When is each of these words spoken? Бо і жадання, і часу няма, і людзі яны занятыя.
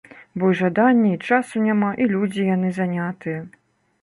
Бо 0.37 0.47
і 0.51 0.55
жадання, 0.61 1.11
і 1.17 1.29
часу 1.29 1.61
няма, 1.67 1.93
і 2.07 2.09
людзі 2.15 2.47
яны 2.55 2.73
занятыя. 2.79 3.39